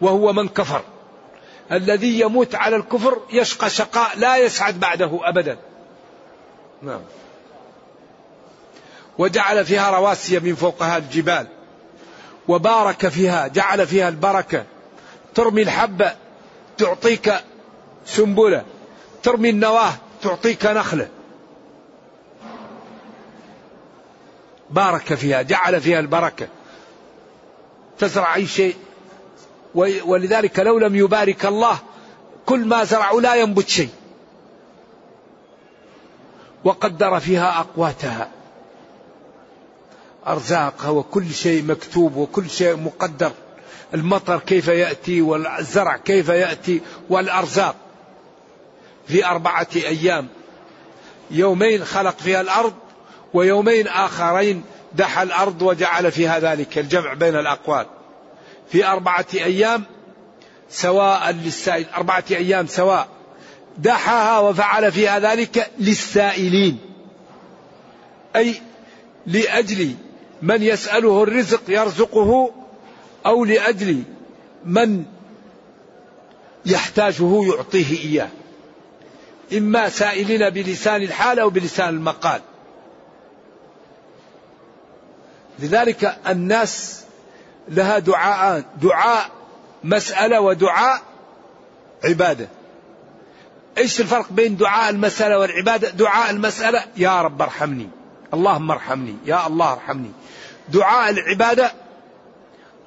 [0.00, 0.82] وهو من كفر.
[1.72, 5.56] الذي يموت على الكفر يشقى شقاء لا يسعد بعده أبدا.
[6.82, 7.00] نعم.
[9.18, 11.46] وجعل فيها رواسي من فوقها الجبال
[12.48, 14.64] وبارك فيها جعل فيها البركة
[15.34, 16.14] ترمي الحبة
[16.78, 17.34] تعطيك
[18.06, 18.64] سنبلة
[19.22, 21.08] ترمي النواة تعطيك نخلة.
[24.70, 26.48] بارك فيها جعل فيها البركة.
[27.98, 28.76] تزرع أي شيء
[30.04, 31.78] ولذلك لو لم يبارك الله
[32.46, 33.90] كل ما زرعوا لا ينبت شيء.
[36.64, 38.28] وقدر فيها أقواتها.
[40.26, 43.32] أرزاقها وكل شيء مكتوب وكل شيء مقدر.
[43.94, 47.76] المطر كيف يأتي والزرع كيف يأتي والأرزاق.
[49.08, 50.28] في أربعة أيام.
[51.30, 52.74] يومين خلق فيها الأرض
[53.34, 56.78] ويومين آخرين دحى الأرض وجعل فيها ذلك.
[56.78, 57.86] الجمع بين الأقوال.
[58.72, 59.84] في أربعة أيام
[60.70, 63.08] سواء للسائل أربعة أيام سواء
[63.78, 66.78] دحاها وفعل فيها ذلك للسائلين.
[68.36, 68.62] أي
[69.26, 69.94] لأجل
[70.42, 72.50] من يسأله الرزق يرزقه
[73.26, 74.02] أو لأجل
[74.64, 75.04] من
[76.66, 78.28] يحتاجه يعطيه إياه.
[79.52, 82.40] إما سائلين بلسان الحال أو بلسان المقال.
[85.58, 87.02] لذلك الناس
[87.68, 89.30] لها دعاء دعاء
[89.84, 91.02] مسألة ودعاء
[92.04, 92.48] عبادة.
[93.78, 97.88] إيش الفرق بين دعاء المسألة والعبادة؟ دعاء المسألة يا رب ارحمني
[98.34, 100.10] اللهم ارحمني يا الله ارحمني.
[100.72, 101.72] دعاء العبادة.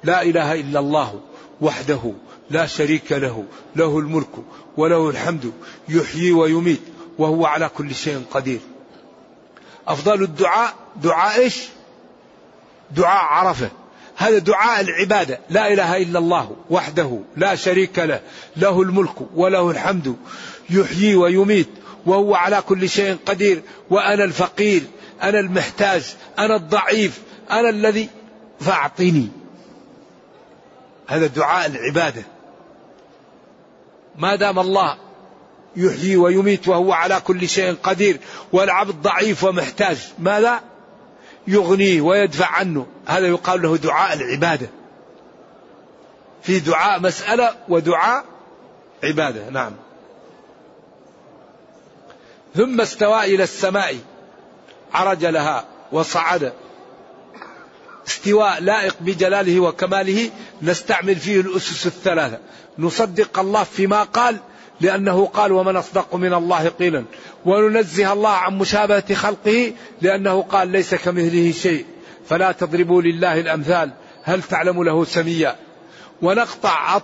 [0.04, 1.20] لا إله إلا الله
[1.60, 2.12] وحده
[2.50, 3.44] لا شريك له
[3.76, 4.30] له الملك
[4.76, 5.52] وله الحمد
[5.88, 6.80] يحيي ويميت
[7.18, 8.60] وهو على كل شيء قدير.
[9.88, 11.62] أفضل الدعاء دعاء إيش؟
[12.90, 13.70] دعاء عرفة.
[14.16, 15.40] هذا دعاء العبادة.
[15.50, 18.20] لا إله إلا الله وحده لا شريك له
[18.56, 20.16] له الملك وله الحمد
[20.70, 21.68] يحيي ويميت
[22.06, 23.62] وهو على كل شيء قدير.
[23.90, 24.82] وأنا الفقير
[25.22, 27.20] أنا المحتاج أنا الضعيف
[27.50, 28.08] أنا الذي
[28.60, 29.28] فأعطني
[31.06, 32.22] هذا دعاء العبادة.
[34.16, 34.98] ما دام الله
[35.76, 38.20] يحيي ويميت وهو على كل شيء قدير
[38.52, 40.60] والعبد ضعيف ومحتاج ماذا؟
[41.46, 42.86] يغنيه ويدفع عنه.
[43.06, 44.70] هذا يقال له دعاء العبادة.
[46.42, 48.24] في دعاء مسألة ودعاء
[49.04, 49.50] عبادة.
[49.50, 49.72] نعم.
[52.54, 53.96] ثم استوى إلى السماء
[54.94, 56.52] عرج لها وصعد.
[58.08, 60.30] استواء لائق بجلاله وكماله
[60.62, 62.38] نستعمل فيه الأسس الثلاثة.
[62.78, 64.36] نصدق الله فيما قال
[64.80, 67.04] لأنه قال ومن أصدق من الله قيلا
[67.44, 69.72] وننزه الله عن مشابهة خلقه
[70.02, 71.84] لأنه قال ليس كمثله شيء
[72.28, 73.90] فلا تضربوا لله الأمثال
[74.22, 75.56] هل تعلم له سميا.
[76.22, 77.00] ونقطع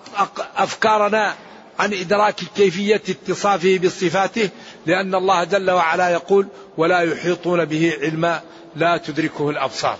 [0.57, 1.35] أفكارنا
[1.79, 4.49] عن إدراك كيفية اتصافه بصفاته
[4.87, 6.47] لأن الله جل وعلا يقول
[6.77, 8.41] ولا يحيطون به علما
[8.77, 9.97] لا تدركه الأبصار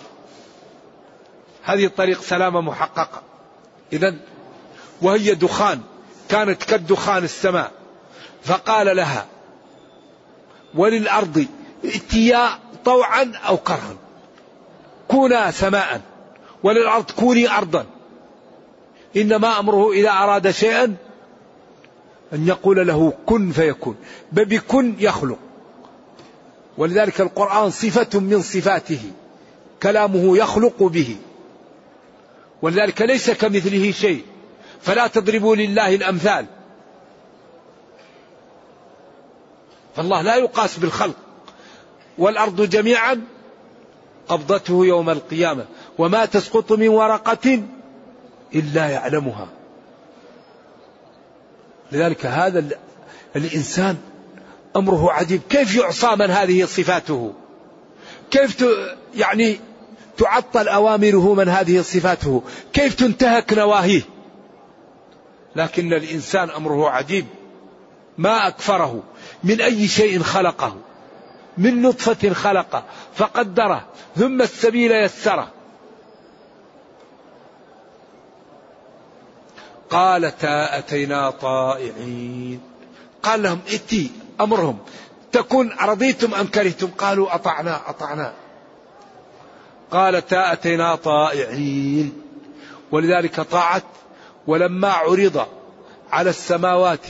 [1.65, 3.23] هذه الطريق سلامة محققة.
[3.93, 4.15] إذا
[5.03, 5.81] وهي دخان
[6.29, 7.73] كانت كالدخان السماء.
[8.45, 9.27] فقال لها
[10.75, 11.47] وللأرض
[11.85, 12.49] ائتيا
[12.85, 13.97] طوعا أو كرها.
[15.09, 16.01] كونا سماء
[16.63, 17.87] وللأرض كوني أرضا.
[19.17, 20.97] إنما أمره إذا أراد شيئا
[22.33, 23.97] أن يقول له كن فيكون.
[24.33, 25.39] بكن يخلق.
[26.79, 29.01] ولذلك القرآن صفة من صفاته
[29.83, 31.17] كلامه يخلق به.
[32.63, 34.25] ولذلك ليس كمثله شيء.
[34.81, 36.47] فلا تضربوا لله الأمثال.
[39.97, 41.17] فالله لا يقاس بالخلق.
[42.19, 43.21] والأرض جميعا
[44.29, 45.65] قبضته يوم القيامة.
[45.99, 47.63] وما تسقط من ورقة
[48.55, 49.49] إلا يعلمها.
[51.93, 52.65] لذلك هذا
[53.37, 53.97] الإنسان
[54.77, 55.41] أمره عجيب.
[55.51, 57.33] كيف يعصى من هذه صفاته؟
[58.31, 58.65] كيف
[59.15, 59.61] يعني
[60.19, 62.43] تعطل أوامره من هذه صفاته.
[62.73, 64.03] كيف تنتهك نواهيه؟
[65.57, 67.27] لكن الإنسان أمره عجيب.
[68.19, 69.03] ما أكفره
[69.45, 70.77] من أي شيء خلقه.
[71.59, 72.85] من نطفة خلقه.
[73.15, 73.85] فقدره.
[74.17, 75.49] ثم السبيل يسره.
[79.91, 82.61] قالتا أتينا طائعين.
[83.23, 84.11] قال لهم ائتي
[84.41, 84.79] أمرهم.
[85.33, 88.33] تكون رضيتم أم كرهتم؟ قالوا أطعنا أطعنا.
[89.93, 92.13] قالتا أتينا طائعين.
[92.93, 93.85] ولذلك طاعت
[94.47, 95.47] ولما عرض
[96.13, 97.07] على السماوات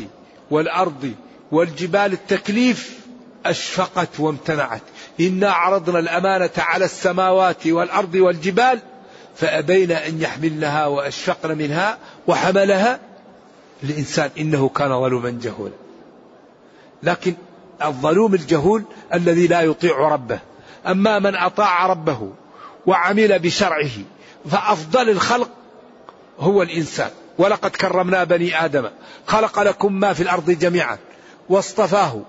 [0.50, 1.14] والأرض
[1.52, 3.00] والجبال التكليف
[3.46, 4.82] أشفقت وامتنعت.
[5.20, 8.78] إنا عرضنا الأمانة على السماوات والأرض والجبال
[9.36, 13.00] فأبين أن يحملنها وأشفقن منها وحملها
[13.82, 15.74] الإنسان إنه كان ظلوما جهولا.
[17.02, 17.34] لكن
[17.84, 20.38] الظلوم الجهول الذي لا يطيع ربه.
[20.86, 22.32] أما من أطاع ربه
[22.86, 23.90] وعمل بشرعه.
[24.50, 25.48] فأفضل الخلق
[26.38, 27.10] هو الإنسان.
[27.38, 28.88] ولقد كرمنا بني آدم.
[29.26, 30.98] خلق لكم ما في الأرض جميعا.
[31.48, 32.20] واصطفاه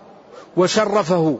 [0.57, 1.39] وشرفه.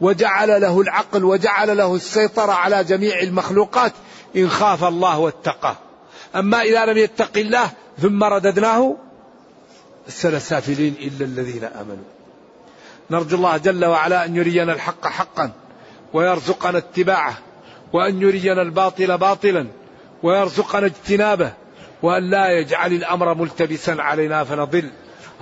[0.00, 3.92] وجعل له العقل وجعل له السيطرة على جميع المخلوقات
[4.36, 5.76] إن خاف الله واتقاه.
[6.36, 7.70] أما إذا لم يتق الله
[8.02, 8.96] ثم رددناه
[10.38, 12.04] سافلين إلا الذين آمنوا.
[13.10, 15.50] نرجو الله جل وعلا أن يرينا الحق حقا
[16.12, 17.38] ويرزقنا اتباعه.
[17.96, 19.66] وأن يرينا الباطل باطلا
[20.22, 21.52] ويرزقنا اجتنابه
[22.02, 24.90] وأن لا يجعل الأمر ملتبسا علينا فنضل.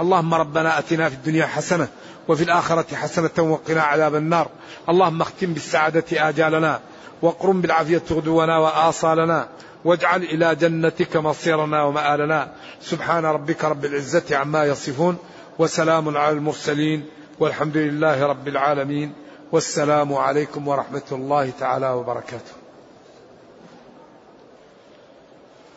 [0.01, 1.89] اللهم ربنا أتنا في الدنيا حسنة
[2.29, 4.49] وفي الآخرة حسنة وقنا عذاب النار.
[4.89, 6.81] اللهم اختم بالسعادة آجالنا
[7.23, 9.49] واقرم بالعافية غدونا وآصالنا
[9.85, 12.49] واجعل إلى جنتك مصيرنا ومآلنا.
[12.81, 15.19] سبحان ربك رب العزة عما يصفون
[15.59, 17.05] وسلام على المرسلين
[17.41, 19.13] والحمد لله رب العالمين.
[19.55, 22.53] والسلام عليكم ورحمة الله تعالى وبركاته.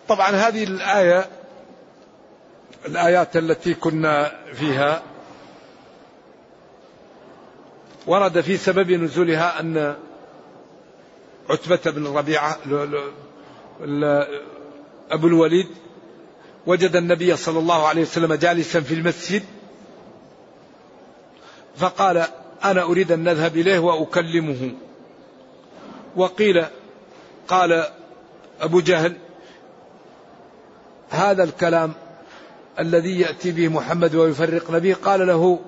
[0.08, 1.30] طبعا هذه الآية
[2.86, 5.02] الآيات التي كنا فيها
[8.08, 9.96] ورد في سبب نزولها أن
[11.50, 12.58] عتبة بن ربيعة
[15.12, 15.68] أبو الوليد
[16.66, 19.44] وجد النبي صلى الله عليه وسلم جالسا في المسجد
[21.76, 22.28] فقال
[22.64, 24.72] أنا أريد أن نذهب إليه وأكلمه.
[26.16, 26.66] وقيل
[27.48, 27.84] قال
[28.62, 29.18] أبو جهل
[31.10, 31.94] هذا الكلام
[32.80, 35.60] الذي يأتي به محمد ويفرق به قال له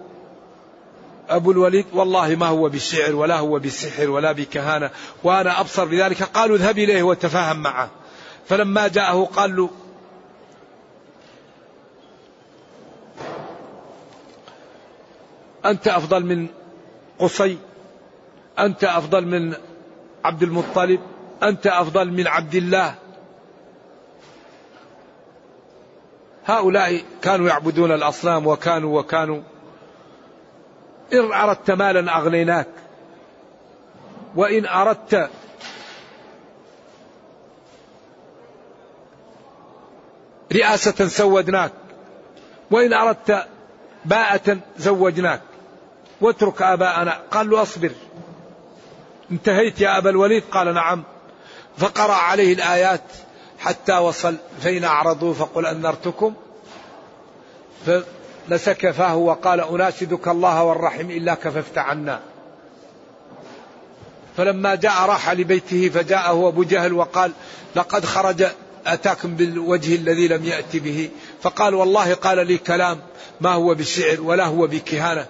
[1.29, 4.89] أبو الوليد والله ما هو بالشعر ولا هو بالسحر ولا بكهانة
[5.23, 7.89] وأنا أبصر بذلك قالوا اذهب إليه وتفاهم معه.
[8.47, 9.69] فلما جاءه قال له
[15.65, 16.47] أنت أفضل من
[17.19, 17.57] قصي
[18.59, 19.53] أنت أفضل من
[20.23, 20.99] عبد المطلب
[21.43, 22.95] أنت أفضل من عبد الله.
[26.45, 29.41] هؤلاء كانوا يعبدون الأصنام وكانوا وكانوا.
[31.13, 32.67] إن أردت مالا أغنيناك.
[34.35, 35.29] وإن أردت
[40.53, 41.71] رئاسة سودناك.
[42.71, 43.45] وإن أردت
[44.05, 45.41] باءة زوجناك.
[46.21, 47.19] واترك آباءنا.
[47.31, 47.91] قال له أصبر.
[49.31, 51.03] انتهيت يا أبا الوليد؟ قال نعم.
[51.77, 53.03] فقرأ عليه الآيات
[53.59, 54.35] حتى وصل.
[54.61, 56.33] فإن أعرضوا فقل أنذرتكم.
[57.85, 62.19] فمسك فاه وقال أناشدك الله والرحم إلا كففت عنا.
[64.37, 67.31] فلما جاء راح لبيته فجاءه أبو جهل وقال
[67.75, 68.45] لقد خرج
[68.87, 71.09] أتاكم بالوجه الذي لم يأتي به.
[71.41, 72.99] فقال والله قال لي كلام.
[73.41, 75.25] ما هو بالشعر ولا هو بكهانة.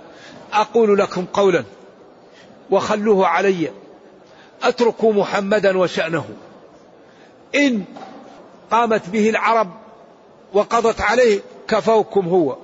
[0.54, 1.64] أقول لكم قولا
[2.72, 3.72] وخلوه علي
[4.64, 6.26] أتركوا محمدا وشأنه.
[7.56, 7.84] إن
[8.72, 9.72] قامت به العرب
[10.54, 12.58] وقضت عليه كفوكم هو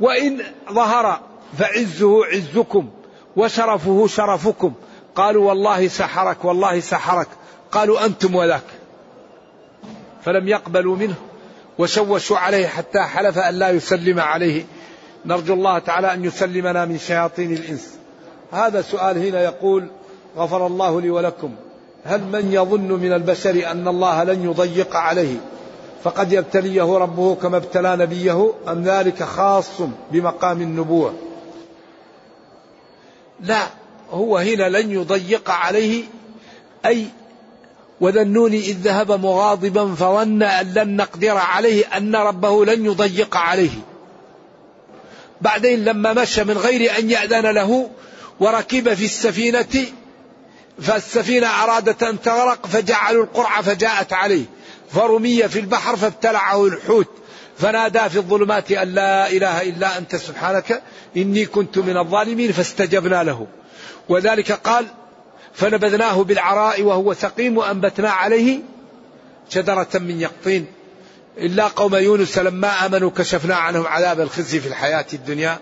[0.00, 0.42] وإن
[0.72, 1.20] ظهر
[1.58, 2.90] فعزه عزكم
[3.36, 4.72] وشرفه شرفكم.
[5.14, 7.28] قالوا والله سحرك والله سحرك.
[7.72, 8.62] قالوا أنتم وذاك.
[10.24, 11.14] فلم يقبلوا منه
[11.78, 14.64] وشوشوا عليه حتى حلف أن لا يسلم عليه.
[15.26, 17.88] نرجو الله تعالى أن يسلمنا من شياطين الإنس.
[18.52, 19.86] هذا سؤال هنا يقول
[20.36, 21.54] غفر الله لي ولكم.
[22.04, 25.36] هل من يظن من البشر أن الله لن يضيق عليه؟
[26.04, 28.52] فقد يبتليه ربه كما ابتلى نبيه.
[28.68, 29.70] أم ذلك خاص
[30.12, 31.14] بمقام النبوة؟
[33.40, 33.62] لا
[34.10, 36.04] هو هنا لن يضيق عليه.
[36.86, 37.06] أي
[38.00, 43.70] وذنوني إذ ذهب مغاضبا فظن أن لن نقدر عليه أن ربه لن يضيق عليه.
[45.42, 47.90] بعدين لما مشى من غير أن يأذن له
[48.40, 49.86] وركب في السفينة
[50.80, 54.44] فالسفينة أرادت أن تغرق فجعلوا القرعة فجاءت عليه.
[54.92, 57.08] فرمي في البحر فابتلعه الحوت.
[57.58, 60.82] فنادى في الظلمات أن لا إله إلا أنت سبحانك
[61.16, 63.46] إني كنت من الظالمين فاستجبنا له.
[64.08, 64.86] وذلك قال
[65.54, 68.60] فنبذناه بالعراء وهو سقيم وأنبتنا عليه
[69.48, 70.66] شجرة من يقطين.
[71.38, 75.58] إلا قوم يونس لما آمنوا كشفنا عنهم عذاب الخزي في الحياة الدنيا.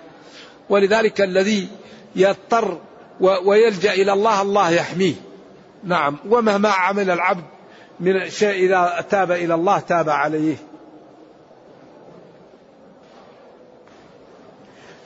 [0.68, 1.68] ولذلك الذي
[2.16, 2.78] يضطر
[3.20, 5.14] ويلجأ إلى الله الله يحميه.
[5.84, 6.18] نعم.
[6.28, 7.44] ومهما عمل العبد
[8.00, 10.56] من شيء إذا تاب إلى الله تاب عليه.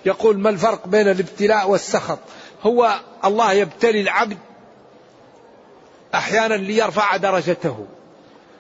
[0.07, 2.19] يقول ما الفرق بين الابتلاء والسخط؟
[2.63, 2.95] هو
[3.25, 4.39] الله يبتلي العبد
[6.15, 7.87] أحيانا ليرفع درجته.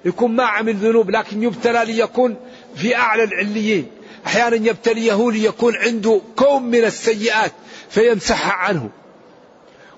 [0.04, 2.36] يكون ما عمل ذنوب لكن يبتلى ليكون
[2.74, 3.86] في أعلى العليين.
[4.26, 7.52] أحيانا يبتليه ليكون عنده كوم من السيئات
[7.90, 8.90] فيمسحها عنه.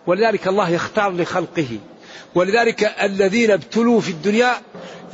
[0.06, 1.78] ولذلك الله يختار لخلقه.
[2.34, 4.52] ولذلك الذين ابتلوا في الدنيا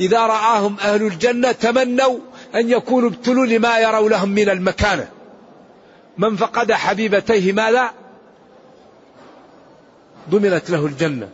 [0.01, 2.19] إذا رآهم أهل الجنة تمنوا
[2.55, 5.09] أن يكونوا ابتلوا لما يروا لهم من المكانة
[6.19, 7.91] من فقد حبيبتيه ماذا؟
[10.31, 11.29] ضمنت له الجنة.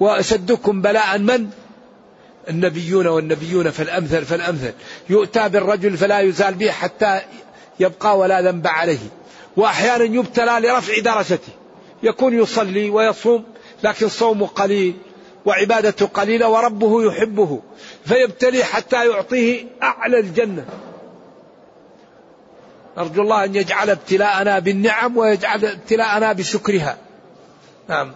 [0.00, 1.50] وأشدكم بلاء من؟
[2.48, 4.72] النبيون والنبيون فالأمثل فالأمثل.
[5.10, 7.20] يؤتى بالرجل فلا يزال به حتى
[7.80, 8.98] يبقى ولا ذنب عليه.
[9.56, 11.52] وأحيانا يبتلى لرفع درجته.
[12.02, 13.44] يكون يصلي ويصوم
[13.82, 14.94] لكن صومه قليل
[15.46, 17.60] وعبادته قليلة وربه يحبه
[18.04, 20.64] فيبتلي حتى يعطيه أعلى الجنة.
[22.98, 26.98] أرجو الله أن يجعل ابتلاءنا بالنعم ويجعل ابتلاءنا بشكرها.
[27.88, 28.12] نعم.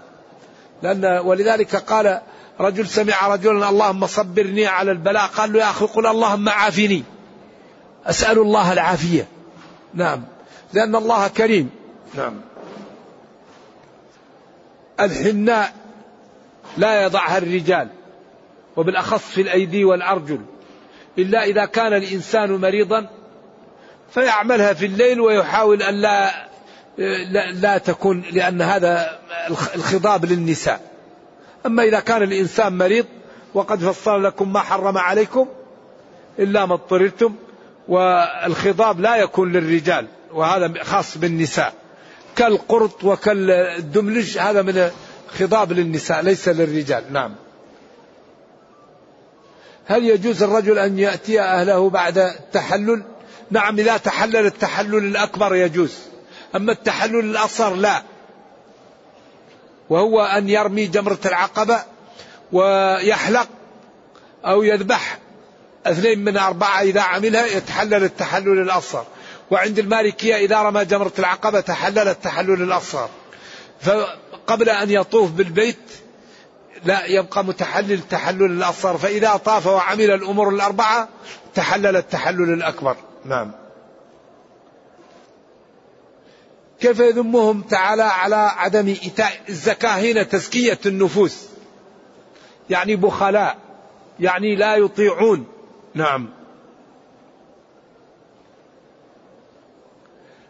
[0.83, 2.21] لأن ولذلك قال
[2.61, 5.27] رجل سمع رجلا اللهم صبرني على البلاء.
[5.27, 7.03] قال له يا أخي قل اللهم عافني.
[8.07, 9.29] أسأل الله العافية.
[9.95, 10.23] نعم.
[10.73, 11.71] لأن الله كريم.
[12.15, 12.41] نعم.
[15.01, 15.73] الحناء
[16.77, 17.89] لا يضعها الرجال
[18.77, 20.41] وبالأخص في الأيدي والأرجل.
[21.19, 23.11] إلا إذا كان الإنسان مريضا
[24.11, 26.49] فيعملها في الليل ويحاول أن لا
[26.99, 29.19] لا, لا تكون لأن هذا
[29.75, 30.94] الخضاب للنساء.
[31.67, 33.07] أما إذا كان الإنسان مريض
[33.55, 35.47] وقد فصل لكم ما حرم عليكم
[36.39, 37.35] إلا ما اضطررتم
[37.89, 41.73] والخضاب لا يكون للرجال وهذا خاص بالنساء
[42.37, 44.91] كالقرط وكالدملج هذا من
[45.39, 47.13] خضاب للنساء ليس للرجال.
[47.13, 47.35] نعم.
[49.87, 53.03] هل يجوز الرجل أن يأتي أهله بعد التحلل؟
[53.51, 55.99] نعم إذا تحلل التحلل الأكبر يجوز.
[56.57, 58.03] أما التحلل الأصغر لا.
[59.91, 61.83] وهو أن يرمي جمرة العقبة
[62.53, 63.49] ويحلق
[64.47, 65.19] أو يذبح
[65.87, 69.07] اثنين من أربعة إذا عملها يتحلل التحلل الأصغر.
[69.51, 73.09] وعند المالكية إذا رمى جمرة العقبة تحلل التحلل الأصغر.
[73.81, 75.79] فقبل أن يطوف بالبيت
[76.85, 78.99] لا يبقى متحلل التحلل الأصغر.
[78.99, 81.09] فإذا طاف وعمل الأمور الأربعة
[81.55, 82.97] تحلل التحلل الأكبر.
[83.25, 83.64] نعم.
[86.81, 91.49] كيف يذمهم تعالى على عدم إيتاء الزكاة هنا تزكية النفوس؟
[92.71, 93.59] يعني بخلاء
[94.21, 95.47] يعني لا يطيعون.
[95.95, 96.29] نعم.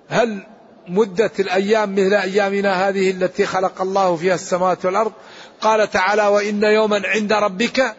[0.08, 0.46] هل
[0.88, 5.12] مدة الأيام مثل أيامنا هذه التي خلق الله فيها السماوات والأرض؟
[5.60, 7.94] قال تعالى وإن يوما عند ربك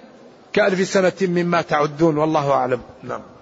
[0.53, 2.17] كألف سنة مما تعدون.
[2.17, 2.82] والله أعلم.
[3.03, 3.34] نعم.